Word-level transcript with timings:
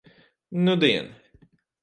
Nudien. 0.63 1.13